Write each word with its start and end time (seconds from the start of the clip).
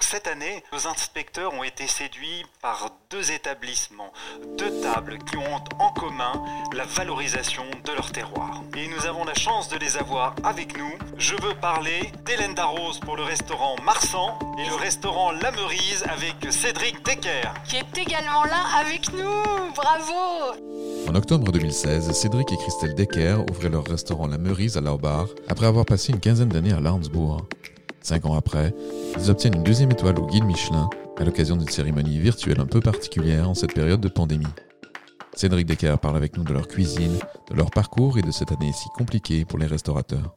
Cette 0.00 0.26
année, 0.26 0.64
nos 0.72 0.88
inspecteurs 0.88 1.52
ont 1.54 1.62
été 1.62 1.86
séduits 1.86 2.44
par 2.62 2.90
deux 3.10 3.30
établissements, 3.30 4.12
deux 4.58 4.80
tables 4.80 5.18
qui 5.18 5.36
ont 5.36 5.62
en 5.78 5.92
commun 5.92 6.32
la 6.74 6.84
valorisation 6.84 7.64
de 7.84 7.92
leur 7.92 8.10
terroir. 8.10 8.62
Et 8.76 8.88
nous 8.88 9.06
avons 9.06 9.24
la 9.24 9.34
chance 9.34 9.68
de 9.68 9.76
les 9.78 9.96
avoir 9.96 10.34
avec 10.42 10.76
nous. 10.76 10.90
Je 11.16 11.34
veux 11.36 11.54
parler 11.54 12.10
d'Hélène 12.24 12.54
Darroze 12.54 12.98
pour 12.98 13.16
le 13.16 13.22
restaurant 13.22 13.76
Marsan 13.84 14.38
et 14.58 14.68
le 14.68 14.74
restaurant 14.74 15.30
La 15.32 15.52
Merise 15.52 16.04
avec 16.08 16.34
Cédric 16.50 17.04
Decker. 17.04 17.52
Qui 17.68 17.76
est 17.76 17.98
également 17.98 18.44
là 18.44 18.64
avec 18.80 19.12
nous. 19.12 19.72
Bravo 19.76 20.56
En 21.08 21.14
octobre 21.14 21.52
2016, 21.52 22.10
Cédric 22.12 22.50
et 22.52 22.56
Christelle 22.56 22.94
Decker 22.94 23.44
ouvraient 23.50 23.68
leur 23.68 23.86
restaurant 23.86 24.26
La 24.26 24.38
Merise 24.38 24.76
à 24.76 24.80
Laubar 24.80 25.26
après 25.48 25.66
avoir 25.66 25.84
passé 25.84 26.12
une 26.12 26.20
quinzaine 26.20 26.48
d'années 26.48 26.72
à 26.72 26.80
Larnsbourg. 26.80 27.46
Cinq 28.02 28.26
ans 28.26 28.34
après, 28.34 28.74
ils 29.18 29.30
obtiennent 29.30 29.56
une 29.56 29.62
deuxième 29.62 29.90
étoile 29.90 30.18
au 30.18 30.26
Guide 30.26 30.44
Michelin 30.44 30.88
à 31.18 31.24
l'occasion 31.24 31.56
d'une 31.56 31.68
cérémonie 31.68 32.18
virtuelle 32.18 32.60
un 32.60 32.66
peu 32.66 32.80
particulière 32.80 33.48
en 33.48 33.54
cette 33.54 33.74
période 33.74 34.00
de 34.00 34.08
pandémie. 34.08 34.46
Cédric 35.34 35.66
Decker 35.66 35.96
parle 35.98 36.16
avec 36.16 36.36
nous 36.36 36.44
de 36.44 36.52
leur 36.52 36.66
cuisine, 36.66 37.18
de 37.50 37.54
leur 37.54 37.70
parcours 37.70 38.18
et 38.18 38.22
de 38.22 38.30
cette 38.30 38.52
année 38.52 38.72
si 38.72 38.88
compliquée 38.96 39.44
pour 39.44 39.58
les 39.58 39.66
restaurateurs. 39.66 40.34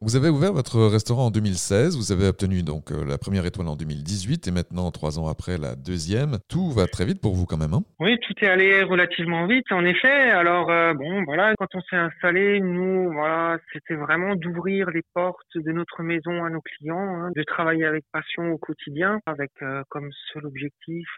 Vous 0.00 0.14
avez 0.14 0.28
ouvert 0.28 0.52
votre 0.52 0.78
restaurant 0.86 1.26
en 1.26 1.30
2016, 1.32 1.96
vous 1.96 2.12
avez 2.12 2.28
obtenu 2.28 2.62
donc 2.62 2.92
euh, 2.92 3.04
la 3.04 3.18
première 3.18 3.44
étoile 3.46 3.66
en 3.66 3.74
2018 3.74 4.46
et 4.46 4.52
maintenant, 4.52 4.92
trois 4.92 5.18
ans 5.18 5.26
après, 5.26 5.58
la 5.58 5.74
deuxième. 5.74 6.38
Tout 6.48 6.70
va 6.70 6.86
très 6.86 7.04
vite 7.04 7.20
pour 7.20 7.34
vous 7.34 7.46
quand 7.46 7.56
même, 7.56 7.74
hein? 7.74 7.82
Oui, 7.98 8.16
tout 8.22 8.32
est 8.40 8.46
allé 8.46 8.84
relativement 8.84 9.48
vite, 9.48 9.72
en 9.72 9.84
effet. 9.84 10.30
Alors, 10.30 10.70
euh, 10.70 10.94
bon, 10.94 11.24
voilà, 11.24 11.52
quand 11.58 11.74
on 11.74 11.80
s'est 11.80 11.96
installé, 11.96 12.60
nous, 12.60 13.10
voilà, 13.10 13.58
c'était 13.72 13.96
vraiment 13.96 14.36
d'ouvrir 14.36 14.88
les 14.90 15.02
portes 15.14 15.56
de 15.56 15.72
notre 15.72 16.04
maison 16.04 16.44
à 16.44 16.50
nos 16.50 16.60
clients, 16.60 17.16
hein, 17.16 17.32
de 17.34 17.42
travailler 17.42 17.84
avec 17.84 18.04
passion 18.12 18.52
au 18.52 18.58
quotidien, 18.58 19.18
avec 19.26 19.50
euh, 19.62 19.82
comme 19.88 20.10
seul 20.32 20.46
objectif 20.46 21.08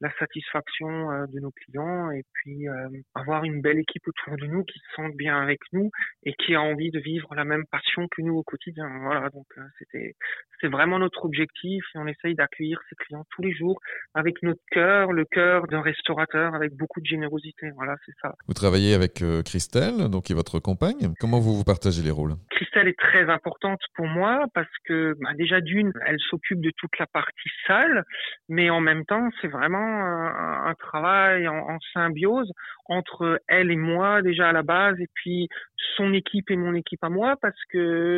la 0.00 0.10
satisfaction 0.18 1.26
de 1.32 1.40
nos 1.40 1.52
clients 1.52 2.10
et 2.10 2.24
puis 2.32 2.66
avoir 3.14 3.44
une 3.44 3.62
belle 3.62 3.78
équipe 3.78 4.02
autour 4.06 4.36
de 4.36 4.46
nous 4.46 4.64
qui 4.64 4.78
se 4.80 4.96
sentent 4.96 5.16
bien 5.16 5.40
avec 5.40 5.60
nous 5.72 5.90
et 6.24 6.34
qui 6.34 6.54
a 6.56 6.60
envie 6.60 6.90
de 6.90 6.98
vivre 6.98 7.32
la 7.34 7.44
même 7.44 7.64
passion 7.70 8.06
que 8.10 8.20
nous 8.24 8.36
au 8.36 8.42
quotidien. 8.42 8.86
Voilà, 9.02 9.30
donc 9.30 9.46
euh, 9.58 9.62
c'était 9.78 10.16
c'est 10.60 10.68
vraiment 10.68 10.98
notre 10.98 11.24
objectif 11.24 11.84
et 11.94 11.98
on 11.98 12.06
essaye 12.06 12.34
d'accueillir 12.34 12.80
ces 12.88 12.96
clients 12.96 13.24
tous 13.30 13.42
les 13.42 13.52
jours 13.52 13.80
avec 14.14 14.42
notre 14.42 14.60
cœur, 14.70 15.12
le 15.12 15.24
cœur 15.24 15.66
d'un 15.66 15.82
restaurateur 15.82 16.54
avec 16.54 16.74
beaucoup 16.74 17.00
de 17.00 17.06
générosité. 17.06 17.70
Voilà, 17.76 17.96
c'est 18.06 18.14
ça. 18.22 18.34
Vous 18.48 18.54
travaillez 18.54 18.94
avec 18.94 19.22
euh, 19.22 19.42
Christelle, 19.42 20.08
donc 20.10 20.24
qui 20.24 20.32
est 20.32 20.36
votre 20.36 20.58
compagne. 20.60 21.14
Comment 21.20 21.40
vous 21.40 21.54
vous 21.54 21.64
partagez 21.64 22.02
les 22.02 22.10
rôles? 22.10 22.34
Christelle 22.50 22.88
est 22.88 22.98
très 22.98 23.28
importante 23.30 23.80
pour 23.94 24.06
moi 24.06 24.46
parce 24.54 24.74
que 24.84 25.14
bah, 25.20 25.34
déjà 25.34 25.60
d'une, 25.60 25.92
elle 26.06 26.20
s'occupe 26.30 26.60
de 26.60 26.72
toute 26.76 26.98
la 26.98 27.06
partie 27.06 27.50
salle, 27.66 28.04
mais 28.48 28.70
en 28.70 28.80
même 28.80 29.04
temps, 29.04 29.28
c'est 29.40 29.48
vraiment 29.48 29.78
un, 29.78 30.66
un 30.66 30.74
travail 30.74 31.46
en, 31.48 31.56
en 31.56 31.78
symbiose 31.92 32.50
entre 32.86 33.40
elle 33.48 33.70
et 33.70 33.76
moi 33.76 34.22
déjà 34.22 34.48
à 34.48 34.52
la 34.52 34.62
base 34.62 34.98
et 35.00 35.08
puis 35.14 35.48
son 35.96 36.12
équipe 36.12 36.50
et 36.50 36.56
mon 36.56 36.74
équipe 36.74 37.02
à 37.02 37.08
moi 37.08 37.36
parce 37.40 37.62
que 37.70 38.13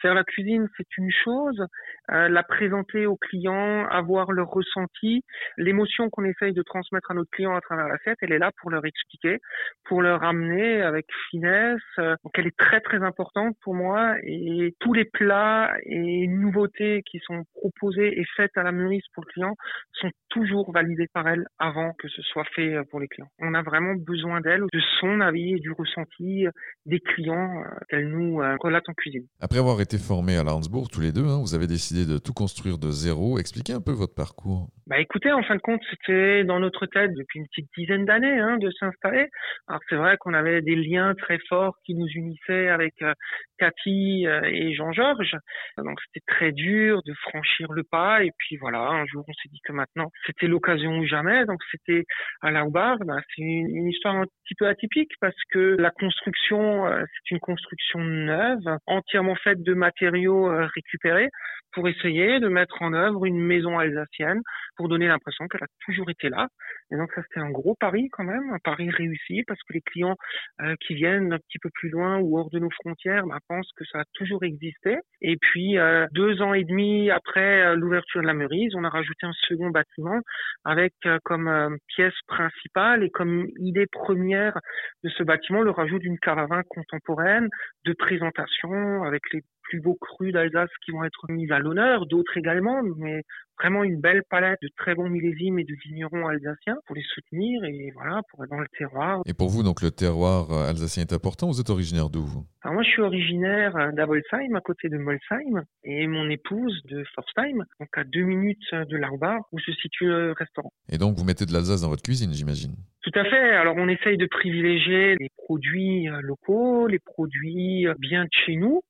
faire 0.00 0.14
la 0.14 0.24
cuisine 0.24 0.68
c'est 0.76 0.86
une 0.98 1.10
chose, 1.10 1.66
euh, 2.10 2.28
la 2.28 2.42
présenter 2.42 3.06
aux 3.06 3.16
clients, 3.16 3.86
avoir 3.86 4.32
leur 4.32 4.48
ressenti, 4.48 5.22
l'émotion 5.56 6.10
qu'on 6.10 6.24
essaye 6.24 6.52
de 6.52 6.62
transmettre 6.62 7.10
à 7.10 7.14
notre 7.14 7.30
client 7.30 7.54
à 7.54 7.60
travers 7.60 7.88
l'assiette, 7.88 8.18
elle 8.22 8.32
est 8.32 8.38
là 8.38 8.50
pour 8.60 8.70
leur 8.70 8.84
expliquer, 8.84 9.38
pour 9.84 10.02
leur 10.02 10.22
amener 10.24 10.82
avec 10.82 11.06
finesse. 11.30 11.80
Donc 11.98 12.32
elle 12.34 12.46
est 12.46 12.56
très 12.56 12.80
très 12.80 13.02
importante 13.02 13.56
pour 13.62 13.74
moi 13.74 14.16
et 14.22 14.74
tous 14.80 14.92
les 14.92 15.04
plats 15.04 15.72
et 15.84 16.26
nouveautés 16.26 17.02
qui 17.04 17.18
sont 17.20 17.44
proposés 17.54 18.20
et 18.20 18.24
faites 18.36 18.56
à 18.56 18.62
la 18.62 18.72
mûrisse 18.72 19.06
pour 19.14 19.24
le 19.26 19.32
client 19.32 19.56
sont 19.92 20.10
toujours 20.28 20.72
validés 20.72 21.08
par 21.12 21.28
elle 21.28 21.46
avant 21.58 21.92
que 21.94 22.08
ce 22.08 22.22
soit 22.22 22.44
fait 22.54 22.76
pour 22.90 23.00
les 23.00 23.08
clients. 23.08 23.28
On 23.38 23.54
a 23.54 23.62
vraiment 23.62 23.94
besoin 23.94 24.40
d'elle, 24.40 24.64
de 24.72 24.80
son 25.00 25.20
avis 25.20 25.54
et 25.54 25.58
du 25.58 25.72
ressenti 25.72 26.46
des 26.86 27.00
clients 27.00 27.62
euh, 27.62 27.68
qu'elle 27.88 28.08
nous 28.08 28.40
euh, 28.40 28.56
relate 28.60 28.88
en 28.88 28.94
cuisine. 28.94 29.26
Après 29.42 29.58
avoir 29.58 29.80
été 29.80 29.96
formés 29.96 30.36
à 30.36 30.44
Landsbourg 30.44 30.90
tous 30.90 31.00
les 31.00 31.12
deux, 31.12 31.24
hein, 31.24 31.40
vous 31.40 31.54
avez 31.54 31.66
décidé 31.66 32.04
de 32.04 32.18
tout 32.18 32.34
construire 32.34 32.76
de 32.76 32.90
zéro. 32.90 33.38
Expliquez 33.38 33.72
un 33.72 33.80
peu 33.80 33.92
votre 33.92 34.14
parcours. 34.14 34.68
Bah 34.86 34.98
écoutez, 35.00 35.32
en 35.32 35.42
fin 35.42 35.56
de 35.56 35.62
compte, 35.62 35.80
c'était 35.88 36.44
dans 36.44 36.60
notre 36.60 36.84
tête 36.84 37.14
depuis 37.14 37.38
une 37.38 37.46
petite 37.46 37.70
dizaine 37.74 38.04
d'années 38.04 38.38
hein, 38.38 38.58
de 38.58 38.70
s'installer. 38.72 39.28
Alors 39.66 39.80
c'est 39.88 39.96
vrai 39.96 40.18
qu'on 40.18 40.34
avait 40.34 40.60
des 40.60 40.76
liens 40.76 41.14
très 41.14 41.38
forts 41.48 41.76
qui 41.86 41.94
nous 41.94 42.08
unissaient 42.08 42.68
avec 42.68 42.92
euh, 43.00 43.14
Cathy 43.56 44.26
et 44.26 44.74
Jean-Georges. 44.74 45.36
Donc 45.78 45.98
c'était 46.06 46.24
très 46.26 46.52
dur 46.52 47.00
de 47.06 47.14
franchir 47.22 47.72
le 47.72 47.82
pas. 47.82 48.22
Et 48.22 48.32
puis 48.36 48.58
voilà, 48.58 48.80
un 48.80 49.06
jour 49.06 49.24
on 49.26 49.32
s'est 49.32 49.48
dit 49.50 49.60
que 49.64 49.72
maintenant 49.72 50.10
c'était 50.26 50.48
l'occasion 50.48 50.98
ou 50.98 51.06
jamais. 51.06 51.46
Donc 51.46 51.60
c'était 51.70 52.04
à 52.42 52.50
Laubar. 52.50 52.98
Bah, 53.06 53.16
c'est 53.34 53.42
une, 53.42 53.74
une, 53.74 53.88
histoire 53.88 54.16
un 54.16 54.24
petit 54.44 54.54
peu 54.58 54.66
atypique 54.66 55.12
parce 55.18 55.40
que 55.50 55.76
la 55.78 55.90
construction, 55.92 56.84
c'est 57.24 57.30
une 57.30 57.40
construction 57.40 58.00
neuve, 58.00 58.76
entièrement 58.86 59.29
faite 59.36 59.62
de 59.62 59.74
matériaux 59.74 60.50
récupérés 60.74 61.28
pour 61.72 61.88
essayer 61.88 62.40
de 62.40 62.48
mettre 62.48 62.82
en 62.82 62.92
œuvre 62.92 63.24
une 63.26 63.40
maison 63.40 63.78
alsacienne 63.78 64.40
pour 64.76 64.88
donner 64.88 65.08
l'impression 65.08 65.46
qu'elle 65.46 65.62
a 65.62 65.84
toujours 65.84 66.10
été 66.10 66.28
là. 66.28 66.48
Et 66.92 66.96
donc 66.96 67.12
ça 67.14 67.22
c'était 67.22 67.40
un 67.40 67.50
gros 67.50 67.76
pari 67.78 68.08
quand 68.10 68.24
même, 68.24 68.50
un 68.52 68.58
pari 68.62 68.90
réussi 68.90 69.44
parce 69.46 69.60
que 69.62 69.74
les 69.74 69.80
clients 69.80 70.16
euh, 70.62 70.74
qui 70.80 70.94
viennent 70.94 71.32
un 71.32 71.38
petit 71.38 71.58
peu 71.58 71.70
plus 71.72 71.90
loin 71.90 72.18
ou 72.18 72.38
hors 72.38 72.50
de 72.50 72.58
nos 72.58 72.70
frontières 72.70 73.26
bah, 73.26 73.38
pensent 73.48 73.70
que 73.76 73.84
ça 73.84 74.00
a 74.00 74.04
toujours 74.14 74.42
existé. 74.44 74.96
Et 75.20 75.36
puis 75.36 75.78
euh, 75.78 76.06
deux 76.12 76.42
ans 76.42 76.54
et 76.54 76.64
demi 76.64 77.10
après 77.10 77.62
euh, 77.62 77.76
l'ouverture 77.76 78.22
de 78.22 78.26
la 78.26 78.34
Meurise, 78.34 78.74
on 78.74 78.84
a 78.84 78.88
rajouté 78.88 79.26
un 79.26 79.32
second 79.48 79.70
bâtiment 79.70 80.20
avec 80.64 80.94
euh, 81.06 81.18
comme 81.24 81.48
euh, 81.48 81.76
pièce 81.88 82.14
principale 82.26 83.04
et 83.04 83.10
comme 83.10 83.46
idée 83.58 83.86
première 83.86 84.58
de 85.04 85.10
ce 85.10 85.22
bâtiment 85.22 85.62
le 85.62 85.70
rajout 85.70 85.98
d'une 85.98 86.18
caravane 86.18 86.64
contemporaine 86.68 87.48
de 87.84 87.92
présentation 87.92 89.04
avec 89.04 89.19
les 89.32 89.42
plus 89.62 89.80
beaux 89.80 89.96
crus 90.00 90.32
d'Alsace 90.32 90.70
qui 90.84 90.90
vont 90.90 91.04
être 91.04 91.26
mis 91.28 91.50
à 91.52 91.60
l'honneur, 91.60 92.06
d'autres 92.06 92.36
également, 92.36 92.82
mais 92.96 93.22
vraiment 93.56 93.84
une 93.84 94.00
belle 94.00 94.22
palette 94.28 94.58
de 94.62 94.68
très 94.76 94.94
bons 94.94 95.08
millésimes 95.08 95.58
et 95.58 95.64
de 95.64 95.74
vignerons 95.84 96.26
alsaciens 96.26 96.78
pour 96.86 96.96
les 96.96 97.04
soutenir 97.14 97.62
et 97.64 97.92
voilà, 97.94 98.22
pour 98.30 98.42
être 98.42 98.50
dans 98.50 98.58
le 98.58 98.66
terroir. 98.76 99.20
Et 99.26 99.34
pour 99.34 99.48
vous, 99.48 99.62
donc 99.62 99.82
le 99.82 99.90
terroir 99.90 100.50
euh, 100.50 100.68
alsacien 100.68 101.04
est 101.04 101.12
important. 101.12 101.46
Vous 101.48 101.60
êtes 101.60 101.70
originaire 101.70 102.08
d'où 102.08 102.22
vous? 102.22 102.44
Alors 102.62 102.74
moi, 102.74 102.82
je 102.82 102.88
suis 102.88 103.02
originaire 103.02 103.92
d'Abolsheim, 103.92 104.56
à 104.56 104.60
côté 104.60 104.88
de 104.88 104.98
Molsheim, 104.98 105.62
et 105.84 106.06
mon 106.06 106.28
épouse 106.30 106.82
de 106.86 107.04
Forstheim, 107.14 107.64
donc 107.78 107.88
à 107.96 108.04
deux 108.04 108.24
minutes 108.24 108.72
de 108.72 108.96
Laubar, 108.96 109.40
où 109.52 109.60
se 109.60 109.72
situe 109.72 110.06
le 110.06 110.32
restaurant. 110.32 110.72
Et 110.90 110.98
donc, 110.98 111.16
vous 111.16 111.24
mettez 111.24 111.46
de 111.46 111.52
l'Alsace 111.52 111.82
dans 111.82 111.90
votre 111.90 112.02
cuisine, 112.02 112.32
j'imagine? 112.32 112.74
Tout 113.02 113.18
à 113.18 113.24
fait. 113.24 113.56
Alors 113.56 113.76
on 113.78 113.88
essaye 113.88 114.18
de 114.18 114.26
privilégier 114.26 115.16
les 115.16 115.30
produits 115.36 116.06
locaux, 116.20 116.86
les 116.86 116.98
produits 116.98 117.86
bien 117.98 118.24
de 118.24 118.30
chez 118.44 118.56
nous. 118.56 118.82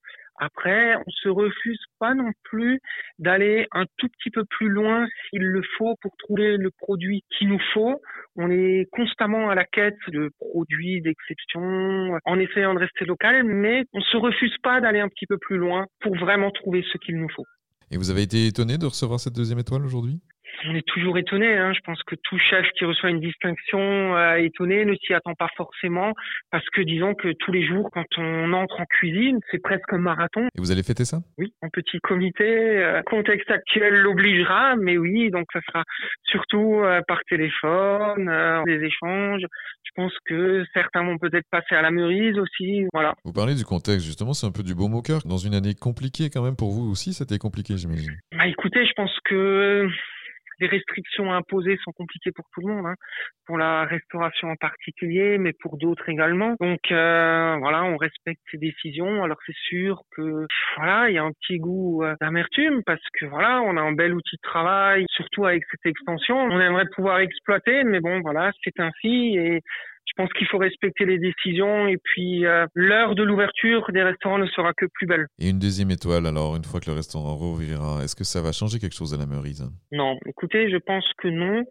Après, 0.43 0.97
on 0.97 1.11
se 1.11 1.29
refuse 1.29 1.79
pas 1.99 2.15
non 2.15 2.31
plus 2.45 2.81
d'aller 3.19 3.69
un 3.73 3.85
tout 3.99 4.09
petit 4.09 4.31
peu 4.31 4.43
plus 4.47 4.71
loin 4.71 5.07
s'il 5.29 5.43
le 5.43 5.61
faut 5.77 5.97
pour 6.01 6.17
trouver 6.17 6.57
le 6.57 6.71
produit 6.71 7.23
qu'il 7.29 7.49
nous 7.49 7.61
faut. 7.75 8.01
On 8.37 8.51
est 8.51 8.89
constamment 8.91 9.51
à 9.51 9.55
la 9.55 9.67
quête 9.67 9.99
de 10.09 10.31
produits 10.39 11.03
d'exception 11.03 12.19
en 12.25 12.39
essayant 12.39 12.73
de 12.73 12.79
rester 12.79 13.05
local, 13.05 13.45
mais 13.45 13.85
on 13.93 14.01
se 14.01 14.17
refuse 14.17 14.57
pas 14.63 14.81
d'aller 14.81 15.01
un 15.01 15.09
petit 15.09 15.27
peu 15.27 15.37
plus 15.37 15.59
loin 15.59 15.85
pour 16.01 16.17
vraiment 16.17 16.51
trouver 16.51 16.83
ce 16.91 16.97
qu'il 16.97 17.19
nous 17.19 17.29
faut. 17.29 17.47
Et 17.91 17.99
vous 17.99 18.11
avez 18.11 18.23
été 18.23 18.47
étonné 18.47 18.79
de 18.79 18.87
recevoir 18.87 19.21
cette 19.21 19.35
deuxième 19.35 19.59
étoile 19.59 19.85
aujourd'hui? 19.85 20.21
On 20.67 20.75
est 20.75 20.87
toujours 20.87 21.19
étonné. 21.19 21.57
Hein. 21.57 21.73
Je 21.73 21.81
pense 21.81 22.03
que 22.03 22.15
tout 22.23 22.39
chef 22.39 22.67
qui 22.77 22.85
reçoit 22.85 23.11
une 23.11 23.21
distinction 23.21 24.17
euh, 24.17 24.37
étonné 24.37 24.85
ne 24.85 24.95
s'y 24.95 25.15
attend 25.15 25.35
pas 25.35 25.49
forcément 25.57 26.13
parce 26.51 26.69
que 26.71 26.83
disons 26.83 27.15
que 27.15 27.33
tous 27.39 27.53
les 27.53 27.67
jours 27.67 27.91
quand 27.93 28.07
on 28.19 28.53
entre 28.53 28.81
en 28.81 28.85
cuisine, 28.87 29.41
c'est 29.51 29.63
presque 29.63 29.93
un 29.93 29.99
marathon. 29.99 30.47
Et 30.57 30.61
vous 30.61 30.71
allez 30.71 30.83
fêter 30.83 31.05
ça? 31.05 31.19
Oui, 31.39 31.53
en 31.63 31.69
petit 31.69 31.99
comité. 32.01 32.45
Euh, 32.45 33.03
contexte 33.03 33.51
actuel 33.51 33.95
l'obligera, 33.95 34.77
mais 34.77 34.99
oui, 34.99 35.31
donc 35.31 35.47
ça 35.53 35.61
sera 35.67 35.85
surtout 36.25 36.81
euh, 36.83 37.01
par 37.07 37.21
téléphone, 37.29 38.29
euh, 38.29 38.63
des 38.65 38.85
échanges. 38.85 39.43
Je 39.85 39.91
pense 39.95 40.13
que 40.25 40.65
certains 40.73 41.05
vont 41.05 41.19
peut-être 41.19 41.47
passer 41.51 41.75
à 41.75 41.83
la 41.83 41.91
meurise 41.91 42.39
aussi. 42.39 42.85
Voilà. 42.93 43.15
Vous 43.25 43.33
parlez 43.33 43.55
du 43.55 43.65
contexte, 43.65 44.07
justement, 44.07 44.33
c'est 44.33 44.47
un 44.47 44.53
peu 44.53 44.63
du 44.63 44.75
beau 44.75 44.89
au 44.91 45.03
cœur. 45.03 45.21
Dans 45.25 45.37
une 45.37 45.55
année 45.55 45.75
compliquée 45.75 46.31
quand 46.31 46.43
même 46.43 46.57
pour 46.57 46.71
vous 46.71 46.91
aussi, 46.91 47.13
c'était 47.13 47.39
compliqué, 47.39 47.77
j'imagine. 47.77 48.17
Bah 48.37 48.47
écoutez, 48.47 48.85
je 48.87 48.93
pense 48.95 49.17
que 49.25 49.89
les 50.61 50.67
restrictions 50.67 51.33
imposées 51.33 51.79
sont 51.83 51.93
compliquées 51.93 52.33
pour 52.33 52.45
tout 52.53 52.61
le 52.61 52.73
monde, 52.73 52.87
hein. 52.87 52.95
pour 53.47 53.59
la 53.59 53.85
restauration 53.85 54.49
en 54.49 54.57
particulier, 54.57 55.39
mais 55.39 55.53
pour 55.53 55.79
d'autres 55.79 56.09
également. 56.09 56.55
Donc 56.61 56.81
euh, 56.91 57.57
voilà, 57.59 57.85
on 57.85 57.97
respecte 57.97 58.41
ces 58.51 58.59
décisions. 58.59 59.25
Alors 59.25 59.39
c'est 59.47 59.57
sûr 59.69 60.03
que 60.17 60.47
voilà, 60.77 61.11
il 61.11 61.15
y 61.15 61.19
a 61.19 61.25
un 61.25 61.33
petit 61.33 61.59
goût 61.59 62.05
euh, 62.05 62.15
d'amertume 62.21 62.83
parce 62.85 63.03
que 63.19 63.27
voilà, 63.27 63.63
on 63.63 63.77
a 63.77 63.81
un 63.81 63.93
bel 63.93 64.15
outil 64.15 64.37
de 64.37 64.49
travail, 64.49 65.05
surtout 65.11 65.47
avec 65.47 65.65
cette 65.71 65.87
extension. 65.87 66.37
On 66.39 66.61
aimerait 66.61 66.89
pouvoir 66.95 67.21
exploiter, 67.21 67.85
mais 67.85 68.01
bon 68.01 68.21
voilà, 68.21 68.53
c'est 68.63 68.79
ainsi 68.81 69.37
et 69.37 69.61
je 70.07 70.13
pense 70.17 70.33
qu'il 70.33 70.47
faut 70.49 70.59
respecter 70.59 71.05
les 71.05 71.19
décisions 71.19 71.87
et 71.87 71.97
puis 72.03 72.45
euh, 72.45 72.67
l'heure 72.75 73.15
de 73.15 73.23
l'ouverture 73.23 73.87
des 73.93 74.03
restaurants 74.03 74.39
ne 74.39 74.47
sera 74.47 74.73
que 74.75 74.87
plus 74.93 75.07
belle. 75.07 75.27
Et 75.39 75.51
une 75.51 75.59
deuxième 75.59 75.91
étoile, 75.91 76.27
alors, 76.27 76.57
une 76.57 76.65
fois 76.65 76.81
que 76.81 76.91
le 76.91 76.97
restaurant 76.97 77.35
rouvrira, 77.35 78.03
est-ce 78.03 78.17
que 78.17 78.25
ça 78.25 78.43
va 78.43 78.53
changer 78.53 78.79
quelque 78.79 78.97
chose 78.97 79.15
à 79.15 79.17
la 79.17 79.27
Meurise 79.27 79.65
Non, 79.93 80.19
écoutez, 80.27 80.71
je 80.71 80.79
pense 80.79 81.05
que 81.19 81.29
non. 81.29 81.65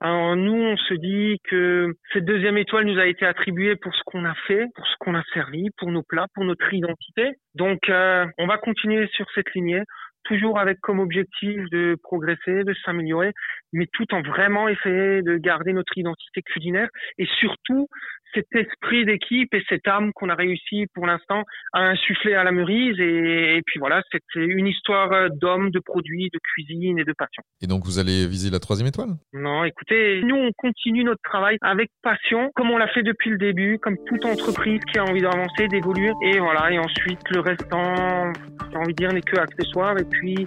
Alors 0.00 0.36
nous, 0.36 0.52
on 0.52 0.76
se 0.76 0.94
dit 0.94 1.38
que 1.48 1.94
cette 2.12 2.24
deuxième 2.24 2.58
étoile 2.58 2.84
nous 2.84 2.98
a 2.98 3.06
été 3.06 3.24
attribuée 3.24 3.76
pour 3.76 3.94
ce 3.94 4.02
qu'on 4.04 4.24
a 4.24 4.34
fait, 4.46 4.66
pour 4.74 4.86
ce 4.86 4.94
qu'on 4.98 5.14
a 5.14 5.22
servi, 5.32 5.70
pour 5.78 5.90
nos 5.90 6.02
plats, 6.02 6.26
pour 6.34 6.44
notre 6.44 6.72
identité. 6.74 7.30
Donc, 7.54 7.88
euh, 7.88 8.26
on 8.38 8.46
va 8.46 8.58
continuer 8.58 9.08
sur 9.14 9.26
cette 9.34 9.54
lignée 9.54 9.82
toujours 10.24 10.58
avec 10.58 10.80
comme 10.80 11.00
objectif 11.00 11.58
de 11.70 11.96
progresser, 12.02 12.64
de 12.64 12.74
s'améliorer, 12.84 13.32
mais 13.72 13.86
tout 13.92 14.06
en 14.14 14.22
vraiment 14.22 14.68
essayer 14.68 15.22
de 15.22 15.36
garder 15.36 15.72
notre 15.72 15.96
identité 15.96 16.42
culinaire 16.42 16.88
et 17.18 17.26
surtout 17.38 17.88
cet 18.34 18.46
esprit 18.54 19.04
d'équipe 19.04 19.52
et 19.54 19.62
cette 19.68 19.86
âme 19.86 20.12
qu'on 20.12 20.28
a 20.28 20.34
réussi 20.34 20.86
pour 20.92 21.06
l'instant 21.06 21.44
à 21.72 21.80
insuffler 21.82 22.34
à 22.34 22.44
la 22.44 22.52
Meurise. 22.52 22.98
Et, 22.98 23.62
puis 23.66 23.78
voilà, 23.78 24.02
c'était 24.10 24.44
une 24.44 24.66
histoire 24.66 25.30
d'hommes, 25.40 25.70
de 25.70 25.78
produits, 25.78 26.30
de 26.32 26.38
cuisine 26.42 26.98
et 26.98 27.04
de 27.04 27.12
passion. 27.16 27.42
Et 27.62 27.66
donc 27.66 27.84
vous 27.84 27.98
allez 27.98 28.26
viser 28.26 28.50
la 28.50 28.58
troisième 28.58 28.88
étoile? 28.88 29.10
Non, 29.32 29.64
écoutez, 29.64 30.22
nous 30.22 30.36
on 30.36 30.50
continue 30.56 31.04
notre 31.04 31.22
travail 31.22 31.56
avec 31.60 31.90
passion, 32.02 32.50
comme 32.54 32.70
on 32.70 32.78
l'a 32.78 32.88
fait 32.88 33.02
depuis 33.02 33.30
le 33.30 33.38
début, 33.38 33.78
comme 33.78 33.96
toute 34.06 34.24
entreprise 34.24 34.80
qui 34.92 34.98
a 34.98 35.04
envie 35.04 35.22
d'avancer, 35.22 35.68
d'évoluer. 35.68 36.12
Et 36.24 36.38
voilà, 36.38 36.72
et 36.72 36.78
ensuite 36.78 37.20
le 37.30 37.40
restant, 37.40 38.32
j'ai 38.70 38.76
envie 38.76 38.94
de 38.94 38.98
dire, 38.98 39.12
n'est 39.12 39.20
que 39.20 39.38
accessoire. 39.38 39.96
Et 39.98 40.04
puis 40.20 40.46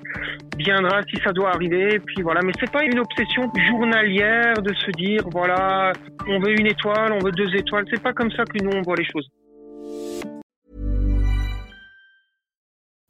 viendra 0.58 1.02
si 1.04 1.22
ça 1.24 1.32
doit 1.32 1.54
arriver. 1.54 2.00
Puis 2.00 2.22
voilà, 2.22 2.42
mais 2.44 2.52
c'est 2.60 2.72
pas 2.72 2.84
une 2.84 3.00
obsession 3.00 3.52
journalière 3.70 4.54
de 4.62 4.74
se 4.74 4.92
dire 4.92 5.22
voilà, 5.32 5.94
on 6.28 6.40
veut 6.40 6.60
une 6.60 6.68
étoile, 6.68 7.14
on 7.14 7.24
veut 7.24 7.32
deux 7.32 7.54
étoiles. 7.56 7.86
C'est 7.92 8.02
pas 8.02 8.14
comme 8.14 8.32
ça 8.32 8.44
que 8.46 8.64
nous 8.64 8.72
on 8.74 8.82
voit 8.82 8.96
les 8.96 9.06
choses. 9.06 9.28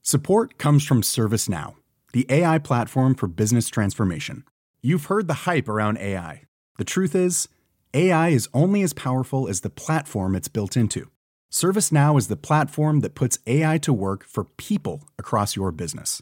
Support 0.01 0.57
comes 0.57 0.79
from 0.79 1.03
ServiceNow, 1.03 1.75
the 2.13 2.25
AI 2.29 2.59
platform 2.59 3.13
for 3.13 3.27
business 3.27 3.67
transformation. 3.67 4.43
You've 4.81 5.05
heard 5.05 5.27
the 5.27 5.45
hype 5.45 5.67
around 5.67 5.97
AI. 5.97 6.43
The 6.77 6.85
truth 6.85 7.13
is, 7.13 7.49
AI 7.93 8.29
is 8.29 8.47
only 8.53 8.83
as 8.83 8.93
powerful 8.93 9.49
as 9.49 9.61
the 9.61 9.69
platform 9.69 10.35
it's 10.35 10.47
built 10.47 10.77
into. 10.77 11.09
ServiceNow 11.51 12.17
is 12.17 12.27
the 12.27 12.37
platform 12.37 13.01
that 13.01 13.15
puts 13.15 13.39
AI 13.47 13.77
to 13.79 13.91
work 13.91 14.23
for 14.23 14.45
people 14.45 15.09
across 15.17 15.55
your 15.55 15.71
business 15.71 16.21